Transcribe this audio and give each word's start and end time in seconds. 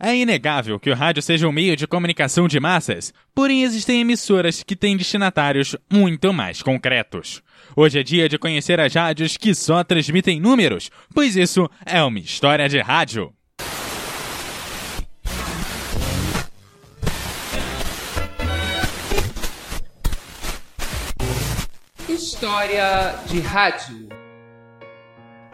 É 0.00 0.14
inegável 0.14 0.78
que 0.78 0.90
o 0.90 0.94
rádio 0.94 1.20
seja 1.20 1.48
um 1.48 1.52
meio 1.52 1.74
de 1.74 1.86
comunicação 1.86 2.46
de 2.46 2.60
massas, 2.60 3.12
porém 3.34 3.64
existem 3.64 4.00
emissoras 4.00 4.62
que 4.62 4.76
têm 4.76 4.96
destinatários 4.96 5.74
muito 5.92 6.32
mais 6.32 6.62
concretos. 6.62 7.42
Hoje 7.74 7.98
é 7.98 8.02
dia 8.04 8.28
de 8.28 8.38
conhecer 8.38 8.78
as 8.78 8.94
rádios 8.94 9.36
que 9.36 9.52
só 9.52 9.82
transmitem 9.82 10.38
números, 10.38 10.88
pois 11.12 11.36
isso 11.36 11.68
é 11.84 12.00
uma 12.00 12.20
história 12.20 12.68
de 12.68 12.78
rádio. 12.78 13.32
História 22.08 23.16
de 23.26 23.40
rádio. 23.40 24.08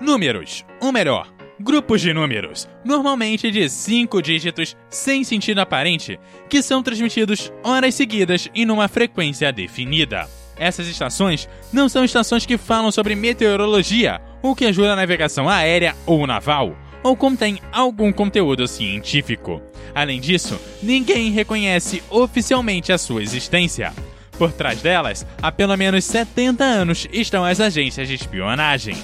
Números, 0.00 0.66
ou 0.82 0.92
melhor, 0.92 1.33
grupos 1.58 2.00
de 2.00 2.12
números, 2.12 2.68
normalmente 2.84 3.50
de 3.50 3.68
cinco 3.68 4.20
dígitos 4.20 4.76
sem 4.88 5.24
sentido 5.24 5.60
aparente, 5.60 6.18
que 6.48 6.62
são 6.62 6.82
transmitidos 6.82 7.52
horas 7.62 7.94
seguidas 7.94 8.48
e 8.54 8.64
numa 8.64 8.88
frequência 8.88 9.52
definida. 9.52 10.28
Essas 10.56 10.86
estações 10.86 11.48
não 11.72 11.88
são 11.88 12.04
estações 12.04 12.46
que 12.46 12.56
falam 12.56 12.90
sobre 12.92 13.14
meteorologia, 13.14 14.20
ou 14.42 14.54
que 14.54 14.66
ajudam 14.66 14.92
a 14.92 14.96
navegação 14.96 15.48
aérea 15.48 15.96
ou 16.06 16.26
naval, 16.26 16.76
ou 17.02 17.16
contém 17.16 17.60
algum 17.72 18.12
conteúdo 18.12 18.68
científico. 18.68 19.60
Além 19.94 20.20
disso, 20.20 20.60
ninguém 20.82 21.30
reconhece 21.30 22.02
oficialmente 22.10 22.92
a 22.92 22.98
sua 22.98 23.22
existência. 23.22 23.92
Por 24.38 24.52
trás 24.52 24.82
delas, 24.82 25.26
há 25.40 25.52
pelo 25.52 25.76
menos 25.76 26.04
70 26.04 26.64
anos 26.64 27.06
estão 27.12 27.44
as 27.44 27.60
agências 27.60 28.08
de 28.08 28.14
espionagem. 28.14 28.96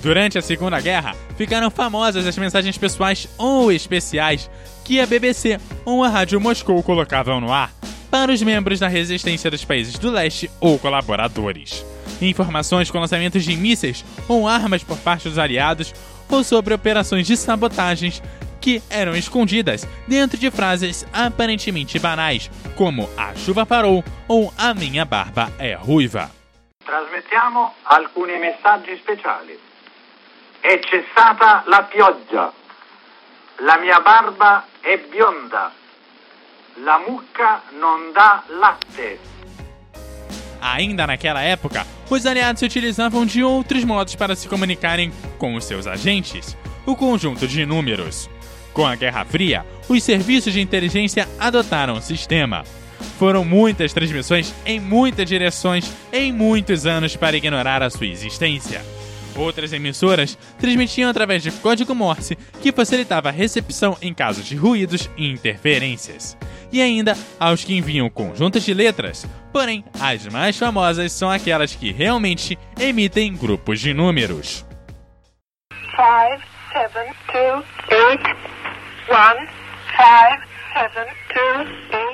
Durante 0.00 0.38
a 0.38 0.42
Segunda 0.42 0.80
Guerra, 0.80 1.16
ficaram 1.38 1.70
famosas 1.70 2.26
as 2.26 2.36
mensagens 2.36 2.76
pessoais 2.76 3.32
ou 3.38 3.70
especiais 3.70 4.50
que 4.84 5.00
a 5.00 5.06
BBC 5.06 5.58
ou 5.84 6.02
a 6.02 6.08
Rádio 6.08 6.40
Moscou 6.40 6.82
colocavam 6.82 7.40
no 7.40 7.52
ar 7.52 7.70
para 8.10 8.32
os 8.32 8.42
membros 8.42 8.80
da 8.80 8.88
resistência 8.88 9.48
dos 9.48 9.64
países 9.64 9.96
do 9.96 10.10
leste 10.10 10.50
ou 10.60 10.78
colaboradores. 10.80 11.86
Informações 12.20 12.90
com 12.90 12.98
lançamentos 12.98 13.44
de 13.44 13.56
mísseis 13.56 14.04
ou 14.26 14.48
armas 14.48 14.82
por 14.82 14.98
parte 14.98 15.28
dos 15.28 15.38
aliados 15.38 15.94
ou 16.28 16.42
sobre 16.42 16.74
operações 16.74 17.24
de 17.26 17.36
sabotagens 17.36 18.20
que 18.60 18.82
eram 18.90 19.14
escondidas 19.14 19.86
dentro 20.08 20.36
de 20.36 20.50
frases 20.50 21.06
aparentemente 21.12 22.00
banais, 22.00 22.50
como 22.74 23.08
a 23.16 23.32
chuva 23.36 23.64
parou 23.64 24.02
ou 24.26 24.52
a 24.58 24.74
minha 24.74 25.04
barba 25.04 25.52
é 25.56 25.74
ruiva. 25.74 26.30
Trasmettiamo 26.84 27.70
alcuni 27.84 28.38
messaggi 28.38 28.96
speciali. 28.96 29.68
È 30.60 30.80
cessata 30.80 31.62
la 31.66 31.84
pioggia. 31.84 32.52
La 33.58 33.78
mia 33.78 34.00
barba 34.00 34.66
è 34.80 34.98
bionda. 35.08 35.72
La 36.82 36.98
mucca 37.06 37.62
non 37.78 38.12
dà 38.12 38.42
latte. 38.58 39.18
Ainda 40.60 41.06
naquela 41.06 41.42
época, 41.42 41.86
os 42.10 42.26
aliados 42.26 42.58
se 42.58 42.66
utilizavam 42.66 43.24
de 43.24 43.42
outros 43.42 43.84
modos 43.84 44.16
para 44.16 44.34
se 44.34 44.48
comunicarem 44.48 45.12
com 45.38 45.54
os 45.54 45.64
seus 45.64 45.86
agentes, 45.86 46.56
o 46.84 46.96
conjunto 46.96 47.46
de 47.46 47.64
números. 47.64 48.28
Com 48.72 48.84
a 48.86 48.96
Guerra 48.96 49.24
Fria, 49.24 49.64
os 49.88 50.02
serviços 50.02 50.52
de 50.52 50.60
inteligência 50.60 51.28
adotaram 51.38 51.94
o 51.94 52.02
sistema. 52.02 52.64
Foram 53.18 53.44
muitas 53.44 53.92
transmissões 53.92 54.52
em 54.66 54.80
muitas 54.80 55.28
direções 55.28 55.92
em 56.12 56.32
muitos 56.32 56.84
anos 56.84 57.14
para 57.14 57.36
ignorar 57.36 57.82
a 57.82 57.90
sua 57.90 58.06
existência. 58.06 58.84
Outras 59.38 59.72
emissoras 59.72 60.36
transmitiam 60.58 61.08
através 61.08 61.44
de 61.44 61.52
código 61.52 61.94
Morse, 61.94 62.36
que 62.60 62.72
facilitava 62.72 63.28
a 63.28 63.32
recepção 63.32 63.96
em 64.02 64.12
casos 64.12 64.44
de 64.44 64.56
ruídos 64.56 65.08
e 65.16 65.30
interferências. 65.30 66.36
E 66.72 66.82
ainda 66.82 67.16
aos 67.38 67.62
que 67.62 67.76
enviam 67.76 68.10
conjuntos 68.10 68.64
de 68.64 68.74
letras, 68.74 69.26
porém, 69.52 69.84
as 70.00 70.26
mais 70.26 70.58
famosas 70.58 71.12
são 71.12 71.30
aquelas 71.30 71.74
que 71.74 71.92
realmente 71.92 72.58
emitem 72.78 73.34
grupos 73.36 73.78
de 73.80 73.94
números. 73.94 74.66
5, 75.70 76.42
7, 76.72 76.92
2, 77.32 77.64
8, 78.10 78.26
1, 79.08 79.46
5, 79.96 80.48
7, 80.74 80.94
2, 80.94 81.08
8. 81.92 82.07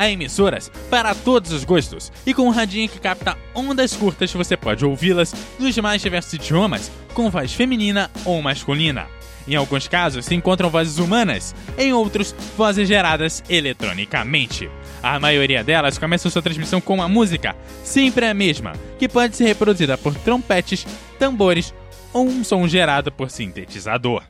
Há 0.00 0.08
emissoras 0.08 0.72
para 0.88 1.14
todos 1.14 1.52
os 1.52 1.62
gostos, 1.62 2.10
e 2.24 2.32
com 2.32 2.44
um 2.44 2.48
radinho 2.48 2.88
que 2.88 2.98
capta 2.98 3.36
ondas 3.54 3.94
curtas 3.94 4.32
você 4.32 4.56
pode 4.56 4.82
ouvi-las 4.82 5.34
nos 5.58 5.76
mais 5.76 6.00
diversos 6.00 6.32
idiomas, 6.32 6.90
com 7.12 7.28
voz 7.28 7.52
feminina 7.52 8.10
ou 8.24 8.40
masculina. 8.40 9.08
Em 9.46 9.56
alguns 9.56 9.86
casos 9.86 10.24
se 10.24 10.34
encontram 10.34 10.70
vozes 10.70 10.96
humanas, 10.96 11.54
em 11.76 11.92
outros, 11.92 12.34
vozes 12.56 12.88
geradas 12.88 13.44
eletronicamente. 13.46 14.70
A 15.02 15.20
maioria 15.20 15.62
delas 15.62 15.98
começa 15.98 16.30
sua 16.30 16.40
transmissão 16.40 16.80
com 16.80 16.94
uma 16.94 17.06
música, 17.06 17.54
sempre 17.84 18.24
a 18.24 18.32
mesma, 18.32 18.72
que 18.98 19.06
pode 19.06 19.36
ser 19.36 19.44
reproduzida 19.44 19.98
por 19.98 20.14
trompetes, 20.14 20.86
tambores 21.18 21.74
ou 22.10 22.26
um 22.26 22.42
som 22.42 22.66
gerado 22.66 23.12
por 23.12 23.28
sintetizador. 23.30 24.22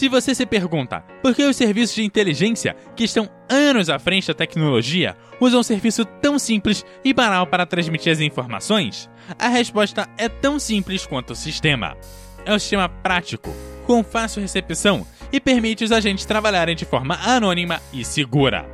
Se 0.00 0.08
você 0.08 0.34
se 0.34 0.46
pergunta 0.46 1.04
por 1.20 1.34
que 1.34 1.44
os 1.44 1.54
serviços 1.54 1.94
de 1.94 2.02
inteligência, 2.02 2.74
que 2.96 3.04
estão 3.04 3.28
anos 3.50 3.90
à 3.90 3.98
frente 3.98 4.28
da 4.28 4.32
tecnologia, 4.32 5.14
usam 5.38 5.60
um 5.60 5.62
serviço 5.62 6.06
tão 6.06 6.38
simples 6.38 6.86
e 7.04 7.12
banal 7.12 7.46
para 7.46 7.66
transmitir 7.66 8.10
as 8.10 8.18
informações, 8.18 9.10
a 9.38 9.48
resposta 9.48 10.08
é 10.16 10.26
tão 10.26 10.58
simples 10.58 11.04
quanto 11.04 11.34
o 11.34 11.36
sistema. 11.36 11.98
É 12.46 12.54
um 12.54 12.58
sistema 12.58 12.88
prático, 12.88 13.54
com 13.86 14.02
fácil 14.02 14.40
recepção 14.40 15.06
e 15.30 15.38
permite 15.38 15.84
os 15.84 15.92
agentes 15.92 16.24
trabalharem 16.24 16.74
de 16.74 16.86
forma 16.86 17.16
anônima 17.22 17.78
e 17.92 18.02
segura. 18.02 18.66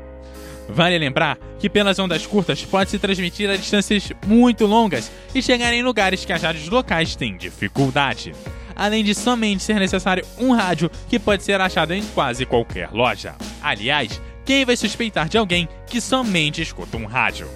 Vale 0.68 0.96
lembrar 0.96 1.38
que 1.58 1.68
pelas 1.68 1.98
ondas 1.98 2.24
curtas 2.24 2.64
pode-se 2.64 3.00
transmitir 3.00 3.50
a 3.50 3.56
distâncias 3.56 4.12
muito 4.24 4.64
longas 4.64 5.10
e 5.34 5.42
chegar 5.42 5.72
em 5.72 5.82
lugares 5.82 6.24
que 6.24 6.32
as 6.32 6.42
rádios 6.42 6.68
locais 6.68 7.16
têm 7.16 7.36
dificuldade 7.36 8.32
além 8.76 9.02
de 9.02 9.14
somente 9.14 9.62
ser 9.62 9.80
necessário 9.80 10.24
um 10.38 10.52
rádio 10.52 10.90
que 11.08 11.18
pode 11.18 11.42
ser 11.42 11.60
achado 11.60 11.94
em 11.94 12.04
quase 12.14 12.44
qualquer 12.44 12.90
loja. 12.92 13.34
Aliás, 13.62 14.20
quem 14.44 14.64
vai 14.64 14.76
suspeitar 14.76 15.28
de 15.28 15.38
alguém 15.38 15.68
que 15.88 16.00
somente 16.00 16.62
escuta 16.62 16.96
um 16.96 17.06
rádio? 17.06 17.48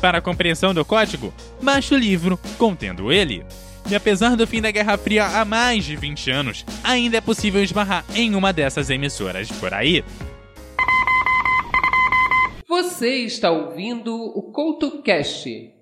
Para 0.00 0.18
a 0.18 0.20
compreensão 0.20 0.74
do 0.74 0.84
código, 0.84 1.32
baixe 1.62 1.94
o 1.94 1.98
livro 1.98 2.38
contendo 2.58 3.10
ele. 3.10 3.42
E 3.90 3.94
apesar 3.94 4.36
do 4.36 4.46
fim 4.46 4.60
da 4.60 4.70
Guerra 4.70 4.98
Fria 4.98 5.24
há 5.24 5.44
mais 5.44 5.84
de 5.84 5.94
20 5.94 6.30
anos, 6.30 6.64
ainda 6.82 7.18
é 7.18 7.20
possível 7.20 7.62
esbarrar 7.62 8.04
em 8.14 8.34
uma 8.34 8.52
dessas 8.52 8.90
emissoras 8.90 9.50
por 9.52 9.72
aí. 9.72 10.04
Você 12.68 13.18
está 13.18 13.50
ouvindo 13.50 14.14
o 14.14 14.50
CoutoCast 14.50 15.72